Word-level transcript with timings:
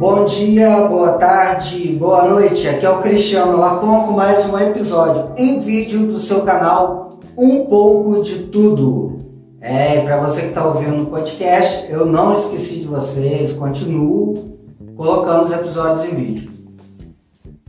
Bom 0.00 0.24
dia, 0.24 0.88
boa 0.88 1.12
tarde, 1.18 1.88
boa 1.88 2.26
noite. 2.26 2.66
Aqui 2.66 2.86
é 2.86 2.88
o 2.88 3.02
Cristiano 3.02 3.58
Lacon 3.58 4.06
com 4.06 4.12
mais 4.12 4.46
um 4.46 4.58
episódio 4.58 5.34
em 5.36 5.60
vídeo 5.60 6.06
do 6.06 6.18
seu 6.18 6.40
canal 6.40 7.18
Um 7.36 7.66
pouco 7.66 8.22
de 8.22 8.44
tudo. 8.44 9.18
É, 9.60 10.00
para 10.00 10.18
você 10.22 10.40
que 10.40 10.48
está 10.48 10.66
ouvindo 10.66 11.02
o 11.02 11.06
podcast, 11.10 11.84
eu 11.92 12.06
não 12.06 12.32
esqueci 12.32 12.76
de 12.76 12.86
vocês, 12.86 13.52
continuo 13.52 14.56
colocando 14.96 15.44
os 15.44 15.52
episódios 15.52 16.10
em 16.10 16.16
vídeo. 16.16 16.50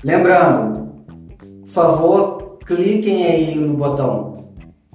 Lembrando, 0.02 0.88
por 1.64 1.68
favor, 1.68 2.58
cliquem 2.66 3.26
aí 3.26 3.56
no 3.56 3.74
botão 3.74 4.46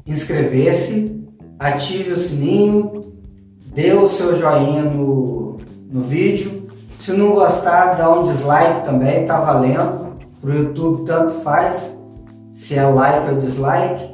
inscrever-se, 0.07 1.23
ative 1.59 2.13
o 2.13 2.17
sininho, 2.17 3.13
dê 3.75 3.93
o 3.93 4.09
seu 4.09 4.35
joinha 4.35 4.85
no, 4.85 5.59
no 5.93 6.01
vídeo. 6.01 6.56
Se 6.97 7.13
não 7.13 7.35
gostar, 7.35 7.95
dá 7.95 8.11
um 8.11 8.23
dislike 8.23 8.85
também, 8.85 9.27
tá 9.27 9.39
valendo. 9.39 10.17
Pro 10.41 10.55
YouTube 10.55 11.05
tanto 11.05 11.41
faz, 11.41 11.97
se 12.53 12.75
é 12.75 12.85
like 12.85 13.31
ou 13.31 13.37
dislike. 13.37 14.11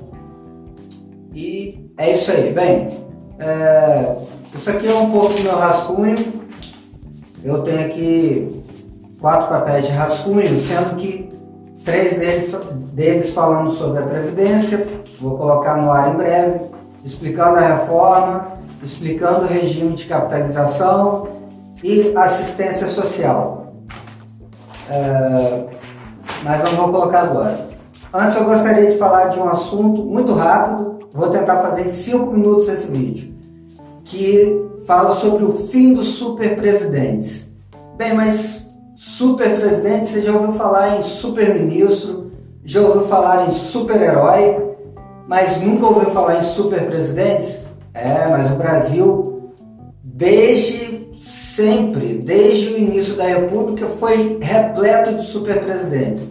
E 1.33 1.91
é 1.97 2.13
isso 2.13 2.31
aí. 2.31 2.53
Bem, 2.53 3.05
é, 3.39 4.17
isso 4.55 4.69
aqui 4.69 4.89
é 4.89 4.95
um 4.95 5.11
pouco 5.11 5.33
do 5.35 5.43
meu 5.43 5.57
rascunho. 5.57 6.43
Eu 7.45 7.63
tenho 7.63 7.87
aqui 7.87 8.65
quatro 9.21 9.49
papéis 9.49 9.87
de 9.87 9.93
rascunho, 9.93 10.57
sendo 10.59 10.97
que 10.97 11.33
três 11.85 12.19
deles, 12.19 12.55
deles 12.93 13.33
falando 13.33 13.73
sobre 13.73 14.01
a 14.01 14.07
Previdência, 14.07 14.87
vou 15.21 15.37
colocar 15.37 15.77
no 15.77 15.91
ar 15.91 16.15
em 16.15 16.17
breve, 16.17 16.61
explicando 17.05 17.59
a 17.59 17.61
reforma, 17.61 18.49
explicando 18.83 19.45
o 19.45 19.49
regime 19.49 19.95
de 19.95 20.07
capitalização 20.07 21.42
e 21.83 22.13
assistência 22.17 22.87
social. 22.87 23.75
É, 24.89 25.65
mas 26.43 26.63
não 26.65 26.73
vou 26.73 26.91
colocar 26.91 27.23
agora. 27.23 27.69
Antes 28.13 28.37
eu 28.37 28.45
gostaria 28.45 28.93
de 28.93 28.99
falar 28.99 29.29
de 29.29 29.39
um 29.39 29.49
assunto 29.49 30.05
muito 30.05 30.33
rápido, 30.33 31.09
vou 31.13 31.31
tentar 31.31 31.63
fazer 31.63 31.87
em 31.87 31.91
5 31.91 32.31
minutos 32.31 32.69
esse 32.69 32.87
vídeo, 32.87 33.35
que 34.05 34.71
fala 34.87 35.15
sobre 35.15 35.45
o 35.45 35.53
fim 35.53 35.95
dos 35.95 36.09
superpresidentes. 36.09 37.51
Bem, 37.97 38.15
mas 38.15 38.67
superpresidente, 38.95 40.09
você 40.09 40.23
já 40.23 40.33
ouviu 40.33 40.53
falar 40.53 40.99
em 40.99 41.03
superministro, 41.03 42.31
já 42.65 42.81
ouviu 42.81 43.03
falar 43.05 43.49
em 43.49 43.51
super-herói, 43.51 44.75
mas 45.27 45.61
nunca 45.61 45.87
ouviu 45.87 46.11
falar 46.11 46.39
em 46.39 46.43
superpresidentes? 46.43 47.65
É, 47.95 48.27
mas 48.29 48.51
o 48.51 48.57
Brasil, 48.57 49.53
desde 50.03 51.02
sempre, 51.57 52.15
desde 52.15 52.75
o 52.75 52.79
início 52.79 53.15
da 53.15 53.25
República, 53.25 53.87
foi 53.99 54.39
repleto 54.41 55.17
de 55.17 55.25
superpresidentes. 55.25 56.29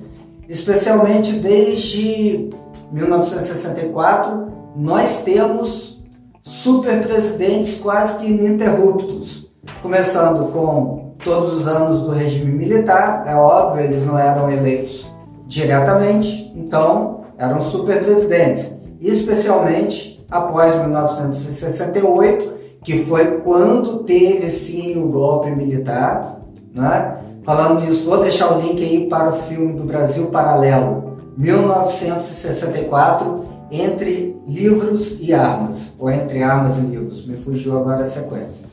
Especialmente 0.47 1.33
desde 1.33 2.49
1964, 2.91 4.51
nós 4.75 5.21
temos 5.23 6.01
superpresidentes 6.41 7.79
quase 7.79 8.17
que 8.17 8.27
ininterruptos. 8.27 9.49
Começando 9.81 10.51
com 10.51 11.13
todos 11.23 11.53
os 11.53 11.67
anos 11.67 12.01
do 12.01 12.11
regime 12.11 12.51
militar, 12.51 13.23
é 13.27 13.35
óbvio, 13.35 13.85
eles 13.85 14.03
não 14.03 14.17
eram 14.17 14.51
eleitos 14.51 15.09
diretamente, 15.45 16.51
então 16.55 17.21
eram 17.37 17.61
superpresidentes. 17.61 18.77
Especialmente 18.99 20.25
após 20.29 20.75
1968, 20.75 22.50
que 22.83 23.03
foi 23.03 23.41
quando 23.41 24.03
teve 24.03 24.49
sim 24.49 24.97
o 24.97 25.09
golpe 25.09 25.51
militar. 25.51 26.41
Né? 26.73 27.17
Falando 27.43 27.81
nisso, 27.81 28.05
vou 28.05 28.21
deixar 28.21 28.57
o 28.57 28.61
link 28.61 28.81
aí 28.83 29.07
para 29.07 29.29
o 29.29 29.33
filme 29.33 29.73
do 29.73 29.83
Brasil 29.83 30.25
Paralelo, 30.27 31.17
1964, 31.37 33.45
entre 33.71 34.35
livros 34.45 35.17
e 35.19 35.33
armas, 35.33 35.93
ou 35.97 36.07
entre 36.09 36.43
armas 36.43 36.77
e 36.77 36.81
livros, 36.81 37.25
me 37.25 37.37
fugiu 37.37 37.77
agora 37.77 38.01
a 38.01 38.09
sequência. 38.09 38.65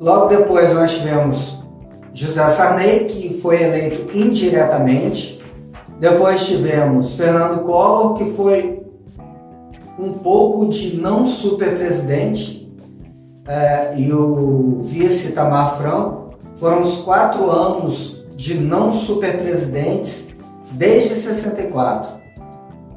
Logo 0.00 0.28
depois 0.28 0.72
nós 0.72 0.96
tivemos 0.96 1.58
José 2.12 2.46
Sarney, 2.48 3.06
que 3.06 3.40
foi 3.40 3.60
eleito 3.62 4.16
indiretamente. 4.16 5.42
Depois 5.98 6.46
tivemos 6.46 7.16
Fernando 7.16 7.64
Collor, 7.64 8.14
que 8.14 8.26
foi 8.26 8.78
um 9.98 10.12
pouco 10.12 10.68
de 10.68 10.96
não 10.96 11.24
super 11.24 11.76
presidente, 11.76 12.57
é, 13.48 13.94
e 13.96 14.12
o 14.12 14.82
vice 14.82 15.32
Tamar 15.32 15.78
Franco. 15.78 16.28
Foram 16.56 16.82
os 16.82 16.98
quatro 16.98 17.50
anos 17.50 18.22
de 18.36 18.54
não 18.54 18.92
super 18.92 19.38
presidentes 19.38 20.28
desde 20.72 21.14
64. 21.14 22.18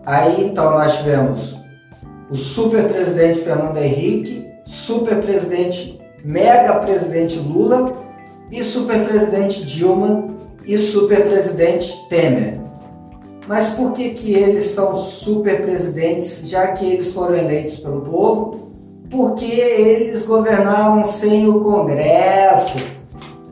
Aí 0.05 0.43
então 0.43 0.71
nós 0.71 0.97
tivemos 0.97 1.55
o 2.29 2.35
super 2.35 2.87
presidente 2.89 3.39
Fernando 3.39 3.77
Henrique, 3.77 4.47
super 4.65 5.21
presidente, 5.21 5.99
mega 6.23 6.79
presidente 6.79 7.39
Lula 7.39 7.93
e 8.51 8.63
super 8.63 9.05
presidente 9.07 9.65
Dilma 9.65 10.29
e 10.65 10.77
super 10.77 11.23
presidente 11.27 11.93
Temer. 12.09 12.59
Mas 13.47 13.69
por 13.69 13.93
que, 13.93 14.11
que 14.11 14.33
eles 14.33 14.65
são 14.65 14.95
super 14.95 15.63
presidentes, 15.63 16.41
já 16.47 16.67
que 16.73 16.85
eles 16.85 17.11
foram 17.11 17.35
eleitos 17.35 17.79
pelo 17.79 18.01
povo? 18.01 18.70
Porque 19.11 19.45
eles 19.45 20.25
governavam 20.25 21.03
sem 21.03 21.47
o 21.47 21.59
Congresso. 21.59 22.77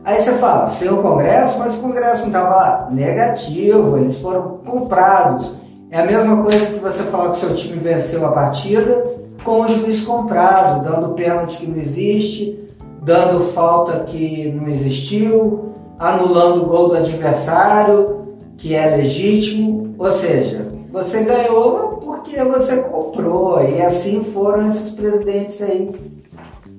Aí 0.05 0.17
você 0.17 0.31
fala, 0.33 0.65
sem 0.65 0.89
o 0.89 1.01
Congresso, 1.01 1.59
mas 1.59 1.75
o 1.75 1.79
Congresso 1.79 2.21
não 2.21 2.27
estava 2.27 2.55
lá. 2.55 2.89
Negativo, 2.89 3.97
eles 3.97 4.17
foram 4.17 4.59
comprados. 4.65 5.53
É 5.91 5.99
a 5.99 6.05
mesma 6.05 6.41
coisa 6.41 6.67
que 6.67 6.79
você 6.79 7.03
falar 7.03 7.31
que 7.31 7.37
o 7.37 7.39
seu 7.39 7.53
time 7.53 7.77
venceu 7.77 8.25
a 8.25 8.31
partida 8.31 9.03
com 9.43 9.61
o 9.61 9.67
juiz 9.67 10.01
comprado, 10.01 10.83
dando 10.89 11.13
pênalti 11.13 11.57
que 11.57 11.67
não 11.67 11.77
existe, 11.77 12.57
dando 13.01 13.51
falta 13.51 13.99
que 14.05 14.51
não 14.55 14.67
existiu, 14.69 15.73
anulando 15.97 16.63
o 16.63 16.65
gol 16.67 16.89
do 16.89 16.97
adversário, 16.97 18.19
que 18.57 18.75
é 18.75 18.95
legítimo, 18.95 19.95
ou 19.97 20.11
seja, 20.11 20.67
você 20.91 21.23
ganhou 21.23 21.97
porque 21.97 22.43
você 22.43 22.77
comprou, 22.77 23.61
e 23.63 23.81
assim 23.81 24.23
foram 24.23 24.67
esses 24.67 24.89
presidentes 24.91 25.61
aí 25.61 25.93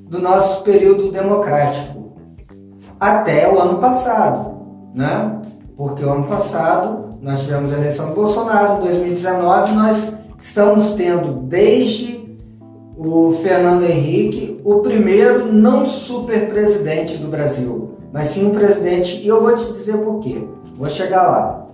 do 0.08 0.20
nosso 0.20 0.62
período 0.62 1.12
democrático, 1.12 2.12
até 2.98 3.50
o 3.50 3.58
ano 3.58 3.78
passado, 3.78 4.56
né? 4.94 5.40
Porque 5.76 6.04
o 6.04 6.10
ano 6.10 6.24
passado 6.24 7.18
nós 7.22 7.40
tivemos 7.40 7.72
a 7.72 7.78
eleição 7.78 8.08
do 8.08 8.14
Bolsonaro, 8.14 8.78
em 8.78 8.86
2019 8.86 9.72
nós 9.72 10.14
estamos 10.38 10.92
tendo 10.94 11.42
desde 11.42 12.36
o 12.96 13.32
Fernando 13.42 13.84
Henrique 13.84 14.60
o 14.64 14.80
primeiro 14.80 15.50
não 15.50 15.86
super 15.86 16.48
presidente 16.48 17.16
do 17.16 17.28
Brasil, 17.28 17.94
mas 18.12 18.28
sim 18.28 18.48
um 18.48 18.50
presidente, 18.50 19.20
e 19.22 19.28
eu 19.28 19.40
vou 19.40 19.56
te 19.56 19.72
dizer 19.72 19.98
por 19.98 20.20
quê, 20.20 20.44
vou 20.76 20.88
chegar 20.88 21.22
lá. 21.22 21.66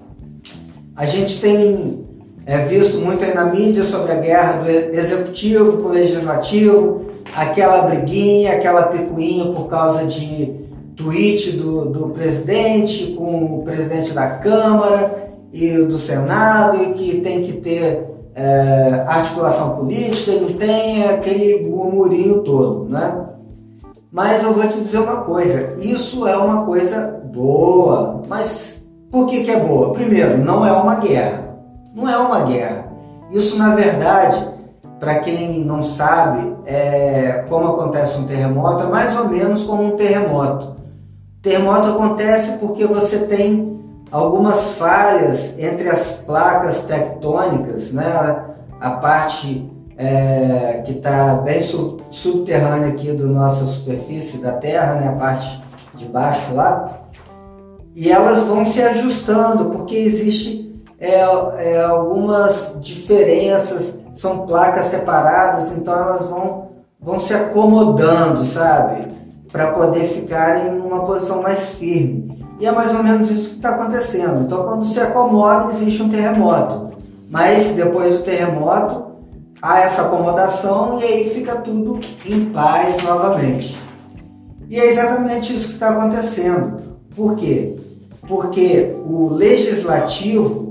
A 0.95 1.05
gente 1.05 1.41
tem 1.41 2.06
é, 2.47 2.59
visto 2.59 2.99
muito 2.99 3.25
aí 3.25 3.35
na 3.35 3.47
mídia 3.47 3.83
sobre 3.83 4.13
a 4.13 4.21
guerra 4.21 4.63
do 4.63 4.71
executivo 4.71 5.83
com 5.83 5.89
o 5.89 5.93
legislativo, 5.93 7.07
aquela 7.35 7.83
briguinha, 7.83 8.53
aquela 8.53 8.85
picuinha 8.85 9.53
por 9.53 9.67
causa 9.67 10.07
de 10.07 10.55
tweet 10.95 11.57
do, 11.57 11.87
do 11.87 12.09
presidente 12.11 13.15
com 13.19 13.59
o 13.59 13.63
presidente 13.65 14.13
da 14.13 14.31
Câmara 14.31 15.27
e 15.53 15.73
do 15.79 15.99
Senado, 15.99 16.83
e 16.83 16.93
que 16.93 17.21
tem 17.21 17.43
que 17.43 17.55
ter 17.55 18.07
é, 18.35 19.05
articulação 19.09 19.77
política, 19.77 20.33
não 20.33 20.53
tem 20.53 21.05
aquele 21.05 21.69
murmurinho 21.69 22.43
todo, 22.43 22.89
né? 22.89 23.25
Mas 24.13 24.43
eu 24.43 24.55
vou 24.55 24.67
te 24.69 24.79
dizer 24.79 24.99
uma 24.99 25.23
coisa, 25.23 25.75
isso 25.79 26.27
é 26.27 26.37
uma 26.37 26.65
coisa 26.65 27.21
boa, 27.33 28.23
mas 28.29 28.87
por 29.11 29.27
que, 29.27 29.43
que 29.43 29.51
é 29.51 29.61
boa? 29.61 29.93
Primeiro, 29.93 30.39
não 30.39 30.65
é 30.65 30.73
uma 30.73 30.95
guerra. 30.97 31.46
Não 31.97 32.07
é 32.07 32.19
uma 32.19 32.43
guerra. 32.43 32.85
Isso, 33.33 33.57
na 33.57 33.75
verdade, 33.75 34.47
para 35.01 35.21
quem 35.21 35.65
não 35.65 35.83
sabe, 35.83 36.55
é, 36.67 37.47
como 37.49 37.69
acontece 37.69 38.19
um 38.19 38.27
terremoto, 38.27 38.83
é 38.85 38.87
mais 38.87 39.19
ou 39.19 39.29
menos 39.31 39.65
como 39.65 39.83
um 39.83 39.97
terremoto. 39.97 40.77
Terremoto 41.41 41.89
acontece 41.89 42.59
porque 42.59 42.85
você 42.85 43.21
tem 43.21 43.81
algumas 44.13 44.73
falhas 44.73 45.59
entre 45.59 45.89
as 45.89 46.13
placas 46.13 46.81
tectônicas, 46.81 47.93
né? 47.93 48.45
a 48.79 48.91
parte 48.91 49.67
é, 49.97 50.83
que 50.85 50.93
está 50.93 51.37
bem 51.37 51.63
sub, 51.63 52.03
subterrânea 52.11 52.89
aqui 52.89 53.11
da 53.11 53.25
nossa 53.25 53.65
superfície 53.65 54.37
da 54.43 54.53
Terra, 54.53 54.97
né? 54.97 55.09
a 55.09 55.13
parte 55.13 55.63
de 55.95 56.05
baixo 56.05 56.53
lá, 56.55 57.09
e 57.95 58.13
elas 58.13 58.41
vão 58.41 58.67
se 58.67 58.83
ajustando, 58.83 59.71
porque 59.71 59.97
existe 59.97 60.67
é, 60.99 61.21
é, 61.21 61.85
algumas 61.85 62.77
diferenças, 62.81 63.99
são 64.15 64.47
placas 64.47 64.87
separadas, 64.87 65.73
então 65.73 65.95
elas 65.95 66.27
vão, 66.27 66.69
vão 67.01 67.21
se 67.21 67.35
acomodando, 67.35 68.45
sabe? 68.45 69.17
para 69.57 69.71
poder 69.73 70.07
ficar 70.09 70.67
em 70.67 70.81
uma 70.81 71.05
posição 71.05 71.41
mais 71.41 71.71
firme. 71.71 72.45
E 72.61 72.67
é 72.67 72.73
mais 72.73 72.95
ou 72.95 73.03
menos 73.03 73.31
isso 73.31 73.51
que 73.51 73.57
está 73.57 73.71
acontecendo. 73.71 74.43
Então, 74.43 74.65
quando 74.65 74.85
se 74.85 75.01
acomoda, 75.01 75.73
existe 75.73 76.03
um 76.03 76.11
terremoto. 76.11 76.91
Mas 77.31 77.69
depois 77.69 78.19
do 78.19 78.23
terremoto, 78.23 79.13
há 79.61 79.81
essa 79.81 80.03
acomodação 80.03 80.99
e 81.01 81.05
aí 81.05 81.31
fica 81.31 81.57
tudo 81.57 82.01
em 82.27 82.47
paz 82.47 83.03
novamente. 83.03 83.77
E 84.69 84.79
é 84.79 84.91
exatamente 84.91 85.55
isso 85.55 85.69
que 85.69 85.75
está 85.75 85.91
acontecendo. 85.91 86.81
Por 87.15 87.37
quê? 87.37 87.77
Porque 88.29 88.95
o 89.07 89.29
legislativo 89.29 90.66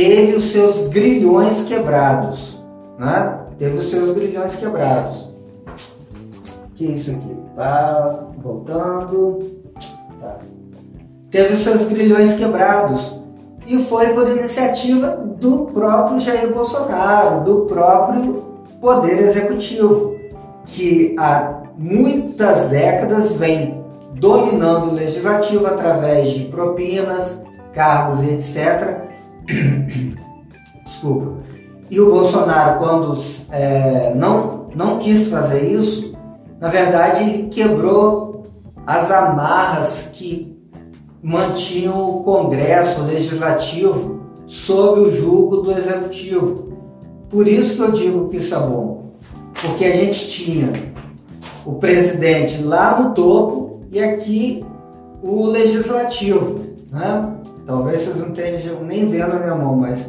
teve 0.00 0.34
os 0.34 0.50
seus 0.50 0.88
grilhões 0.88 1.62
quebrados. 1.68 2.58
Né? 2.98 3.38
Teve 3.58 3.76
os 3.76 3.90
seus 3.90 4.14
grilhões 4.14 4.56
quebrados. 4.56 5.28
Que 6.74 6.86
isso 6.86 7.10
aqui? 7.10 7.36
Tá 7.54 8.20
voltando. 8.38 9.60
Tá. 10.18 10.38
Teve 11.30 11.52
os 11.52 11.60
seus 11.60 11.84
grilhões 11.84 12.32
quebrados. 12.32 13.14
E 13.66 13.78
foi 13.84 14.14
por 14.14 14.26
iniciativa 14.30 15.18
do 15.38 15.66
próprio 15.66 16.18
Jair 16.18 16.50
Bolsonaro, 16.50 17.44
do 17.44 17.66
próprio 17.66 18.42
Poder 18.80 19.18
Executivo, 19.18 20.16
que 20.64 21.14
há 21.18 21.60
muitas 21.76 22.70
décadas 22.70 23.32
vem 23.32 23.84
dominando 24.14 24.88
o 24.88 24.94
legislativo 24.94 25.66
através 25.66 26.30
de 26.30 26.44
propinas, 26.44 27.44
cargos 27.74 28.24
e 28.24 28.30
etc. 28.30 29.09
Desculpa. 30.84 31.40
E 31.90 32.00
o 32.00 32.10
Bolsonaro, 32.10 32.78
quando 32.78 33.18
é, 33.50 34.14
não, 34.14 34.68
não 34.74 34.98
quis 34.98 35.26
fazer 35.28 35.72
isso, 35.72 36.14
na 36.60 36.68
verdade 36.68 37.24
ele 37.24 37.48
quebrou 37.48 38.46
as 38.86 39.10
amarras 39.10 40.08
que 40.12 40.56
mantinham 41.22 42.08
o 42.08 42.22
Congresso, 42.22 43.02
o 43.02 43.06
Legislativo, 43.06 44.20
sob 44.46 45.00
o 45.00 45.10
julgo 45.10 45.58
do 45.58 45.72
Executivo. 45.72 46.70
Por 47.28 47.46
isso 47.46 47.76
que 47.76 47.82
eu 47.82 47.92
digo 47.92 48.28
que 48.28 48.36
isso 48.36 48.54
é 48.54 48.58
bom. 48.58 49.12
Porque 49.60 49.84
a 49.84 49.94
gente 49.94 50.26
tinha 50.28 50.72
o 51.64 51.74
presidente 51.74 52.62
lá 52.62 53.00
no 53.00 53.14
topo 53.14 53.80
e 53.92 54.00
aqui 54.00 54.64
o 55.22 55.46
legislativo. 55.46 56.60
Né? 56.90 57.36
Talvez 57.66 58.00
vocês 58.00 58.16
não 58.16 58.28
estejam 58.28 58.82
nem 58.82 59.08
vendo 59.08 59.32
a 59.32 59.38
minha 59.38 59.54
mão, 59.54 59.76
mas 59.76 60.08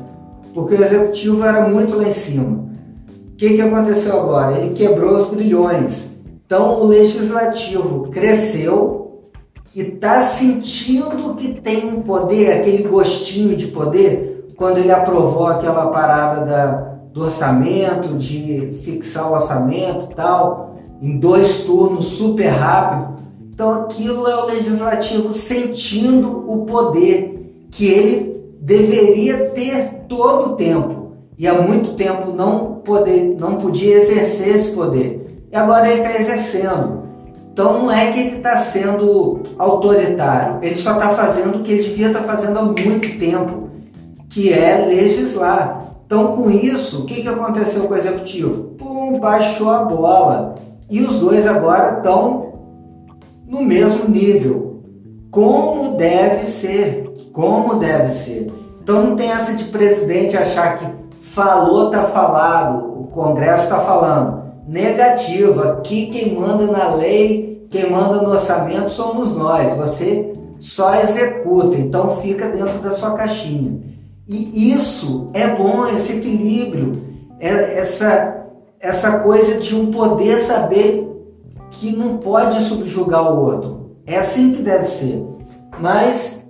porque 0.53 0.75
o 0.75 0.83
executivo 0.83 1.43
era 1.43 1.67
muito 1.67 1.95
lá 1.95 2.07
em 2.07 2.11
cima. 2.11 2.65
O 3.31 3.35
que, 3.35 3.55
que 3.55 3.61
aconteceu 3.61 4.19
agora? 4.19 4.57
Ele 4.57 4.73
quebrou 4.73 5.15
os 5.15 5.29
grilhões. 5.29 6.07
Então 6.45 6.81
o 6.81 6.87
legislativo 6.87 8.09
cresceu 8.09 9.31
e 9.73 9.81
está 9.81 10.23
sentindo 10.23 11.35
que 11.35 11.53
tem 11.61 11.87
um 11.87 12.01
poder, 12.01 12.59
aquele 12.59 12.83
gostinho 12.83 13.55
de 13.55 13.67
poder, 13.67 14.51
quando 14.57 14.77
ele 14.77 14.91
aprovou 14.91 15.47
aquela 15.47 15.87
parada 15.87 16.45
da, 16.45 16.71
do 17.13 17.23
orçamento, 17.23 18.15
de 18.15 18.79
fixar 18.83 19.29
o 19.29 19.33
orçamento 19.33 20.09
e 20.11 20.15
tal 20.15 20.71
em 21.01 21.17
dois 21.17 21.61
turnos 21.61 22.05
super 22.05 22.47
rápido. 22.47 23.15
Então 23.49 23.73
aquilo 23.73 24.27
é 24.27 24.35
o 24.35 24.45
legislativo 24.45 25.33
sentindo 25.33 26.49
o 26.49 26.65
poder 26.65 27.40
que 27.71 27.87
ele 27.87 28.43
deveria 28.61 29.49
ter 29.49 30.05
todo 30.07 30.51
o 30.51 30.55
tempo 30.55 31.01
e 31.37 31.47
há 31.47 31.59
muito 31.59 31.95
tempo 31.95 32.31
não 32.31 32.75
poder, 32.85 33.35
não 33.39 33.55
podia 33.55 33.95
exercer 33.95 34.55
esse 34.55 34.71
poder. 34.73 35.45
E 35.51 35.55
agora 35.55 35.89
ele 35.89 36.01
está 36.01 36.19
exercendo. 36.19 37.01
Então 37.51 37.79
não 37.79 37.91
é 37.91 38.11
que 38.11 38.19
ele 38.19 38.37
está 38.37 38.57
sendo 38.57 39.41
autoritário, 39.57 40.59
ele 40.61 40.75
só 40.75 40.93
está 40.93 41.09
fazendo 41.15 41.57
o 41.57 41.63
que 41.63 41.71
ele 41.71 41.83
devia 41.83 42.07
estar 42.07 42.21
tá 42.21 42.25
fazendo 42.25 42.59
há 42.59 42.63
muito 42.63 43.17
tempo, 43.17 43.69
que 44.29 44.53
é 44.53 44.85
legislar. 44.85 45.95
Então 46.05 46.35
com 46.35 46.49
isso, 46.51 47.01
o 47.01 47.05
que, 47.05 47.21
que 47.21 47.27
aconteceu 47.27 47.83
com 47.83 47.93
o 47.93 47.97
executivo? 47.97 48.75
Pum, 48.77 49.19
baixou 49.19 49.69
a 49.69 49.83
bola. 49.83 50.55
E 50.89 51.01
os 51.01 51.17
dois 51.17 51.47
agora 51.47 51.97
estão 51.97 52.53
no 53.47 53.63
mesmo 53.63 54.07
nível. 54.07 54.83
Como 55.31 55.97
deve 55.97 56.45
ser. 56.45 57.10
Como 57.31 57.75
deve 57.75 58.13
ser. 58.13 58.51
Então 58.81 59.03
não 59.03 59.15
tem 59.15 59.29
essa 59.29 59.53
de 59.53 59.65
presidente 59.65 60.35
achar 60.35 60.77
que 60.77 60.85
falou, 61.21 61.89
tá 61.89 62.03
falado, 62.05 63.01
o 63.01 63.07
Congresso 63.07 63.63
está 63.63 63.79
falando. 63.79 64.41
Negativo. 64.67 65.61
Aqui 65.61 66.07
quem 66.07 66.35
manda 66.35 66.65
na 66.67 66.95
lei, 66.95 67.67
quem 67.69 67.89
manda 67.89 68.21
no 68.21 68.31
orçamento 68.31 68.91
somos 68.91 69.31
nós. 69.31 69.75
Você 69.77 70.33
só 70.59 70.95
executa, 70.95 71.77
então 71.77 72.17
fica 72.17 72.47
dentro 72.49 72.79
da 72.79 72.91
sua 72.91 73.11
caixinha. 73.11 73.79
E 74.27 74.73
isso 74.73 75.29
é 75.33 75.47
bom, 75.47 75.87
esse 75.87 76.17
equilíbrio, 76.17 77.01
é 77.39 77.77
essa 77.77 78.37
essa 78.79 79.19
coisa 79.19 79.59
de 79.59 79.75
um 79.75 79.91
poder 79.91 80.39
saber 80.39 81.07
que 81.69 81.95
não 81.95 82.17
pode 82.17 82.63
subjugar 82.63 83.31
o 83.31 83.39
outro. 83.39 83.91
É 84.05 84.17
assim 84.17 84.51
que 84.53 84.61
deve 84.61 84.87
ser. 84.87 85.23
Mas 85.79 86.40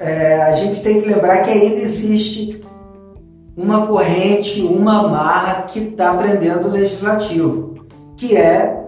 é, 0.00 0.42
a 0.44 0.52
gente 0.54 0.82
tem 0.82 1.02
que 1.02 1.08
lembrar 1.08 1.42
que 1.42 1.50
ainda 1.50 1.78
existe 1.78 2.58
uma 3.54 3.86
corrente, 3.86 4.62
uma 4.62 5.00
amarra 5.00 5.62
que 5.64 5.78
está 5.78 6.14
prendendo 6.14 6.68
o 6.68 6.70
legislativo, 6.70 7.84
que 8.16 8.34
é 8.34 8.82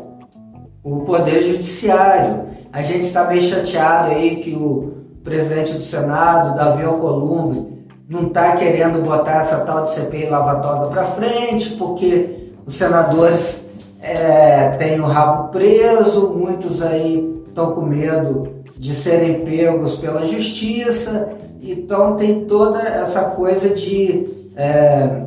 o 0.82 1.00
poder 1.00 1.42
judiciário. 1.42 2.46
A 2.72 2.80
gente 2.80 3.06
está 3.06 3.24
bem 3.24 3.40
chateado 3.40 4.12
aí 4.12 4.36
que 4.36 4.54
o 4.54 4.94
presidente 5.22 5.74
do 5.74 5.82
Senado, 5.82 6.56
Davi 6.56 6.82
Alcolumbre, 6.82 7.84
não 8.08 8.28
está 8.28 8.56
querendo 8.56 9.02
botar 9.02 9.40
essa 9.40 9.58
tal 9.60 9.84
de 9.84 9.94
CPI 9.94 10.30
lavatória 10.30 10.88
para 10.88 11.04
frente, 11.04 11.76
porque 11.76 12.52
os 12.64 12.74
senadores 12.74 13.68
é, 14.00 14.70
têm 14.78 14.98
o 14.98 15.04
rabo 15.04 15.48
preso, 15.48 16.30
muitos 16.30 16.80
aí 16.80 17.42
estão 17.46 17.72
com 17.72 17.82
medo 17.82 18.61
de 18.76 18.94
serem 18.94 19.44
pegos 19.44 19.96
pela 19.96 20.26
justiça, 20.26 21.30
então 21.62 22.16
tem 22.16 22.44
toda 22.44 22.80
essa 22.80 23.30
coisa 23.30 23.70
de, 23.70 24.26
é, 24.56 25.26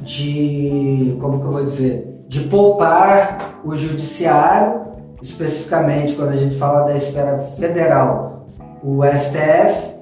de 0.00 1.16
como 1.20 1.40
que 1.40 1.46
eu 1.46 1.52
vou 1.52 1.64
dizer, 1.64 2.24
de 2.28 2.40
poupar 2.42 3.60
o 3.64 3.74
judiciário, 3.74 4.82
especificamente 5.20 6.14
quando 6.14 6.30
a 6.30 6.36
gente 6.36 6.56
fala 6.56 6.84
da 6.84 6.96
esfera 6.96 7.38
federal, 7.40 8.46
o 8.82 9.02
STF, 9.04 9.94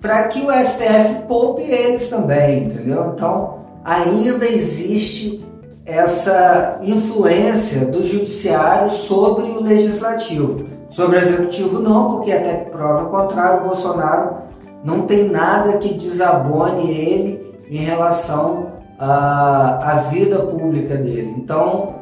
para 0.00 0.28
que 0.28 0.40
o 0.40 0.50
STF 0.50 1.26
poupe 1.28 1.62
eles 1.62 2.08
também, 2.08 2.64
entendeu? 2.64 3.12
Então, 3.14 3.58
ainda 3.84 4.46
existe 4.46 5.44
essa 5.84 6.78
influência 6.82 7.84
do 7.84 8.04
judiciário 8.04 8.90
sobre 8.90 9.44
o 9.50 9.62
legislativo. 9.62 10.64
Sobre 10.90 11.16
o 11.16 11.20
executivo 11.20 11.78
não, 11.78 12.08
porque 12.08 12.32
até 12.32 12.58
que 12.58 12.70
prova 12.70 13.04
o 13.04 13.10
contrário, 13.10 13.64
o 13.64 13.68
Bolsonaro 13.68 14.36
não 14.84 15.02
tem 15.02 15.28
nada 15.28 15.78
que 15.78 15.94
desabone 15.94 16.90
ele 16.90 17.54
em 17.70 17.78
relação 17.78 18.72
à, 18.98 19.92
à 19.92 19.94
vida 20.08 20.40
pública 20.40 20.96
dele. 20.96 21.34
Então, 21.38 21.94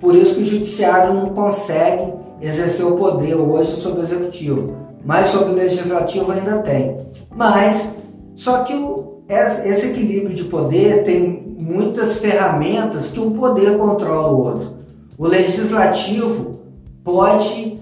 por 0.00 0.14
isso 0.16 0.34
que 0.34 0.42
o 0.42 0.44
judiciário 0.44 1.14
não 1.14 1.28
consegue 1.30 2.12
exercer 2.40 2.84
o 2.84 2.96
poder 2.96 3.36
hoje 3.36 3.76
sobre 3.76 4.00
o 4.00 4.02
executivo, 4.02 4.76
mas 5.04 5.26
sobre 5.26 5.52
o 5.52 5.54
legislativo 5.54 6.32
ainda 6.32 6.58
tem. 6.58 6.96
Mas, 7.30 7.90
só 8.34 8.64
que 8.64 8.74
o, 8.74 9.22
esse 9.28 9.86
equilíbrio 9.86 10.34
de 10.34 10.44
poder 10.44 11.04
tem 11.04 11.54
muitas 11.56 12.16
ferramentas 12.16 13.06
que 13.06 13.20
um 13.20 13.30
poder 13.30 13.78
controla 13.78 14.32
o 14.32 14.40
outro. 14.40 14.72
O 15.16 15.28
legislativo 15.28 16.58
pode 17.04 17.78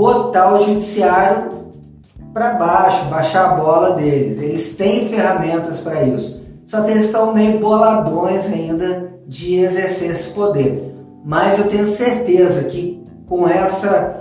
botar 0.00 0.54
o 0.54 0.64
judiciário 0.64 1.60
para 2.32 2.54
baixo, 2.54 3.04
baixar 3.10 3.50
a 3.50 3.54
bola 3.56 3.90
deles. 3.90 4.38
Eles 4.38 4.74
têm 4.74 5.10
ferramentas 5.10 5.78
para 5.80 6.02
isso. 6.04 6.40
Só 6.66 6.80
que 6.80 6.92
eles 6.92 7.04
estão 7.04 7.34
meio 7.34 7.58
boladões 7.58 8.46
ainda 8.46 9.12
de 9.26 9.56
exercer 9.56 10.10
esse 10.10 10.30
poder. 10.30 10.94
Mas 11.22 11.58
eu 11.58 11.68
tenho 11.68 11.84
certeza 11.84 12.64
que 12.64 13.04
com 13.26 13.46
essa 13.46 14.16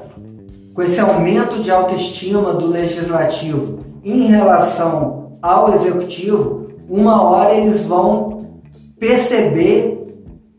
com 0.73 0.83
esse 0.83 0.99
aumento 0.99 1.61
de 1.61 1.71
autoestima 1.71 2.53
do 2.53 2.67
legislativo 2.67 3.79
em 4.03 4.27
relação 4.27 5.37
ao 5.41 5.73
executivo, 5.73 6.67
uma 6.89 7.21
hora 7.23 7.53
eles 7.53 7.85
vão 7.85 8.45
perceber 8.97 9.98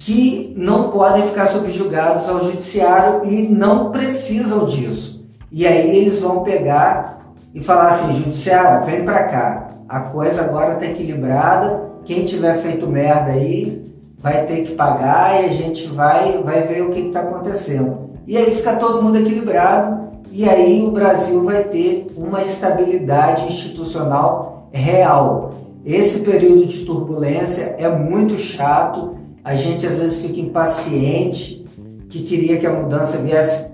que 0.00 0.54
não 0.57 0.90
podem 0.90 1.26
ficar 1.26 1.47
subjugados 1.49 2.26
ao 2.26 2.42
judiciário 2.42 3.21
e 3.25 3.49
não 3.49 3.92
precisam 3.92 4.64
disso. 4.64 5.23
E 5.52 5.66
aí 5.66 5.95
eles 5.95 6.21
vão 6.21 6.42
pegar 6.42 7.35
e 7.54 7.62
falar 7.62 7.88
assim: 7.88 8.14
judiciário, 8.14 8.87
vem 8.87 9.04
para 9.04 9.25
cá, 9.25 9.69
a 9.87 10.00
coisa 10.00 10.42
agora 10.42 10.73
está 10.73 10.87
equilibrada. 10.87 11.90
Quem 12.04 12.25
tiver 12.25 12.57
feito 12.62 12.87
merda 12.87 13.33
aí 13.33 13.92
vai 14.19 14.47
ter 14.47 14.64
que 14.64 14.75
pagar 14.75 15.42
e 15.42 15.47
a 15.47 15.52
gente 15.52 15.87
vai, 15.88 16.42
vai 16.42 16.62
ver 16.62 16.83
o 16.83 16.90
que 16.90 17.00
está 17.00 17.21
acontecendo. 17.21 18.11
e 18.26 18.38
aí 18.38 18.54
fica 18.54 18.76
todo 18.76 19.02
mundo 19.02 19.19
equilibrado 19.19 20.09
e 20.33 20.49
aí 20.49 20.83
o 20.87 20.92
Brasil 20.92 21.45
vai 21.45 21.64
ter 21.64 22.11
uma 22.16 22.42
estabilidade 22.42 23.47
institucional 23.47 24.69
real. 24.73 25.54
Esse 25.85 26.21
período 26.21 26.66
de 26.66 26.85
turbulência 26.85 27.75
é 27.78 27.88
muito 27.88 28.38
chato, 28.38 29.20
a 29.50 29.57
gente 29.57 29.85
às 29.85 29.99
vezes 29.99 30.23
fica 30.25 30.38
impaciente, 30.38 31.66
que 32.09 32.23
queria 32.23 32.57
que 32.57 32.66
a 32.69 32.73
mudança 32.73 33.19
viesse 33.19 33.69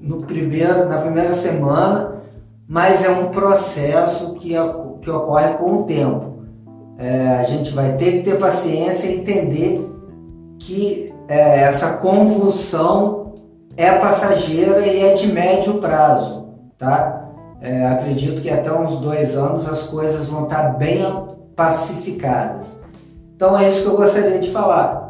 no 0.00 0.22
primeiro, 0.22 0.88
na 0.88 0.98
primeira 0.98 1.32
semana, 1.32 2.22
mas 2.68 3.04
é 3.04 3.10
um 3.10 3.30
processo 3.30 4.34
que, 4.34 4.50
que 5.02 5.10
ocorre 5.10 5.54
com 5.54 5.78
o 5.78 5.82
tempo. 5.82 6.44
É, 6.96 7.38
a 7.40 7.42
gente 7.42 7.72
vai 7.72 7.96
ter 7.96 8.12
que 8.12 8.30
ter 8.30 8.38
paciência 8.38 9.08
e 9.08 9.18
entender 9.18 9.90
que 10.60 11.12
é, 11.26 11.62
essa 11.62 11.94
convulsão 11.94 13.34
é 13.76 13.90
passageira 13.98 14.86
e 14.86 15.06
é 15.06 15.14
de 15.14 15.26
médio 15.26 15.78
prazo, 15.78 16.50
tá? 16.78 17.32
É, 17.60 17.84
acredito 17.84 18.40
que 18.40 18.48
até 18.48 18.72
uns 18.72 18.98
dois 18.98 19.36
anos 19.36 19.68
as 19.68 19.82
coisas 19.82 20.26
vão 20.26 20.44
estar 20.44 20.76
bem 20.78 21.04
pacificadas. 21.56 22.78
Então 23.34 23.58
é 23.58 23.68
isso 23.68 23.82
que 23.82 23.88
eu 23.88 23.96
gostaria 23.96 24.38
de 24.38 24.52
falar. 24.52 25.05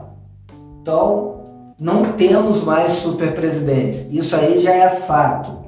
Então 0.87 1.41
não 1.81 2.13
temos 2.13 2.63
mais 2.63 2.93
super 2.93 3.35
presidentes. 3.35 4.07
Isso 4.13 4.37
aí 4.37 4.61
já 4.61 4.73
é 4.73 4.91
fato. 4.91 5.67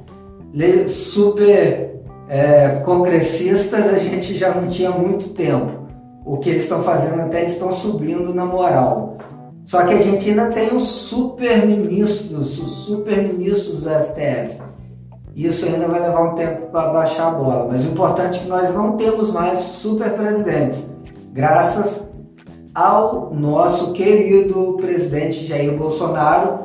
Super 0.87 2.01
é, 2.29 2.81
congressistas 2.85 3.89
a 3.89 3.99
gente 3.99 4.39
já 4.39 4.55
não 4.55 4.69
tinha 4.69 4.93
muito 4.93 5.31
tempo. 5.31 5.89
O 6.25 6.37
que 6.37 6.49
eles 6.49 6.63
estão 6.63 6.85
fazendo 6.85 7.21
até 7.23 7.41
eles 7.41 7.55
estão 7.55 7.73
subindo 7.73 8.33
na 8.33 8.47
moral. 8.47 9.19
Só 9.65 9.83
que 9.83 9.95
a 9.95 9.99
gente 9.99 10.31
ainda 10.31 10.53
tem 10.53 10.73
os 10.73 10.85
super 10.85 11.67
ministros, 11.67 12.57
os 12.61 12.71
super 12.71 13.21
ministros 13.21 13.83
do 13.83 13.91
STF. 13.91 14.63
Isso 15.35 15.67
ainda 15.67 15.89
vai 15.89 16.01
levar 16.01 16.33
um 16.33 16.35
tempo 16.37 16.71
para 16.71 16.93
baixar 16.93 17.27
a 17.27 17.31
bola. 17.33 17.67
Mas 17.73 17.85
o 17.85 17.89
importante 17.89 18.39
é 18.39 18.43
que 18.43 18.49
nós 18.49 18.73
não 18.73 18.97
temos 18.97 19.33
mais 19.33 19.59
super 19.59 20.13
presidentes. 20.13 20.87
Graças 21.33 22.08
ao 22.79 23.35
nosso 23.35 23.91
querido 23.93 24.77
presidente 24.81 25.45
Jair 25.45 25.77
Bolsonaro, 25.77 26.61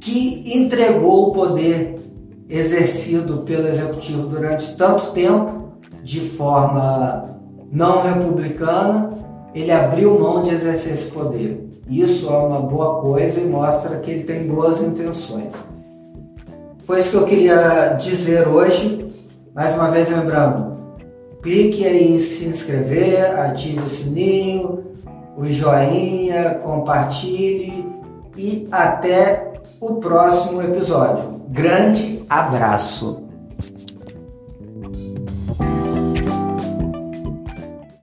que 0.00 0.56
entregou 0.56 1.28
o 1.28 1.32
poder 1.32 1.96
exercido 2.48 3.42
pelo 3.42 3.68
executivo 3.68 4.26
durante 4.28 4.74
tanto 4.76 5.10
tempo 5.10 5.74
de 6.02 6.20
forma 6.20 7.38
não 7.70 8.02
republicana, 8.02 9.10
ele 9.54 9.70
abriu 9.70 10.18
mão 10.18 10.40
de 10.40 10.54
exercer 10.54 10.94
esse 10.94 11.10
poder. 11.10 11.68
Isso 11.86 12.30
é 12.30 12.38
uma 12.38 12.60
boa 12.60 13.02
coisa 13.02 13.38
e 13.38 13.44
mostra 13.44 13.98
que 13.98 14.10
ele 14.10 14.24
tem 14.24 14.46
boas 14.46 14.80
intenções. 14.80 15.52
Foi 16.86 16.98
isso 16.98 17.10
que 17.10 17.16
eu 17.16 17.26
queria 17.26 17.88
dizer 18.00 18.48
hoje. 18.48 19.06
Mais 19.54 19.74
uma 19.74 19.90
vez 19.90 20.08
lembrando, 20.08 20.78
clique 21.42 21.84
aí 21.84 22.14
em 22.14 22.18
se 22.18 22.46
inscrever, 22.46 23.38
ative 23.38 23.82
o 23.82 23.88
sininho, 23.88 24.87
o 25.38 25.46
joinha, 25.46 26.56
compartilhe 26.64 27.86
e 28.36 28.68
até 28.72 29.52
o 29.80 29.94
próximo 29.94 30.60
episódio. 30.60 31.40
Grande 31.48 32.24
abraço! 32.28 33.27